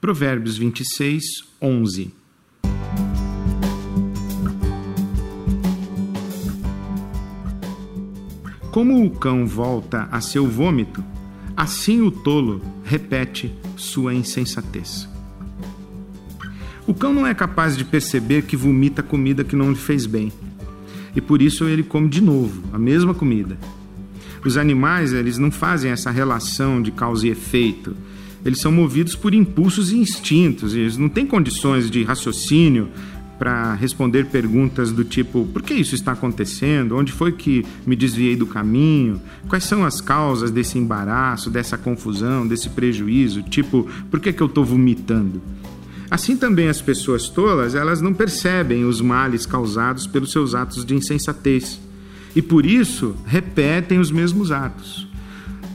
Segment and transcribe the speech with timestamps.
[0.00, 1.22] Provérbios 26,
[1.60, 2.10] 11.
[8.70, 11.04] Como o cão volta a seu vômito,
[11.54, 15.06] assim o tolo repete sua insensatez.
[16.86, 20.32] O cão não é capaz de perceber que vomita comida que não lhe fez bem.
[21.14, 23.58] E por isso ele come de novo a mesma comida.
[24.42, 27.94] Os animais, eles não fazem essa relação de causa e efeito.
[28.44, 32.88] Eles são movidos por impulsos e instintos, eles não têm condições de raciocínio
[33.40, 36.96] para responder perguntas do tipo: por que isso está acontecendo?
[36.96, 39.20] Onde foi que me desviei do caminho?
[39.48, 43.42] Quais são as causas desse embaraço, dessa confusão, desse prejuízo?
[43.42, 45.40] Tipo, por que, que eu estou vomitando?
[46.10, 50.94] Assim também as pessoas tolas, elas não percebem os males causados pelos seus atos de
[50.94, 51.80] insensatez
[52.34, 55.09] e por isso repetem os mesmos atos.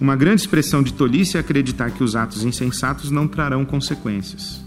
[0.00, 4.64] Uma grande expressão de tolice é acreditar que os atos insensatos não trarão consequências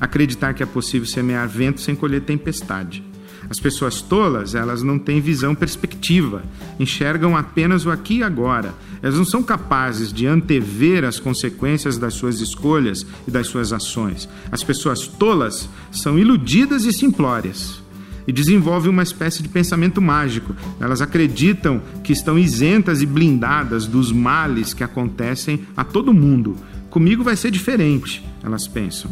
[0.00, 3.02] acreditar que é possível semear vento sem colher tempestade.
[3.50, 6.42] As pessoas tolas, elas não têm visão perspectiva,
[6.78, 8.74] enxergam apenas o aqui e agora.
[9.02, 14.28] Elas não são capazes de antever as consequências das suas escolhas e das suas ações.
[14.52, 17.80] As pessoas tolas são iludidas e simplórias
[18.28, 20.54] e desenvolvem uma espécie de pensamento mágico.
[20.78, 26.54] Elas acreditam que estão isentas e blindadas dos males que acontecem a todo mundo.
[26.90, 29.10] Comigo vai ser diferente, elas pensam.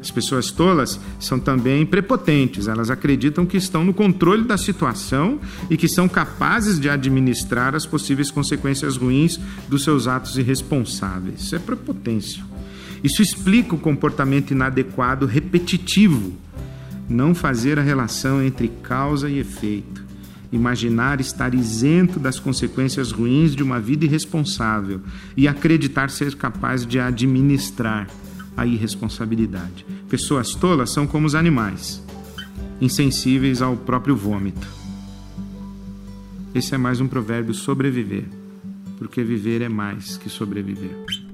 [0.00, 5.76] As pessoas tolas são também prepotentes, elas acreditam que estão no controle da situação e
[5.76, 11.42] que são capazes de administrar as possíveis consequências ruins dos seus atos irresponsáveis.
[11.42, 12.42] Isso é prepotência.
[13.02, 16.32] Isso explica o comportamento inadequado repetitivo,
[17.08, 20.02] não fazer a relação entre causa e efeito
[20.52, 25.00] imaginar estar isento das consequências ruins de uma vida irresponsável
[25.34, 28.06] e acreditar ser capaz de administrar
[28.54, 29.86] a irresponsabilidade.
[30.10, 32.02] Pessoas tolas são como os animais,
[32.80, 34.68] insensíveis ao próprio vômito.
[36.54, 38.24] Esse é mais um provérbio sobreviver,
[38.98, 41.31] porque viver é mais que sobreviver.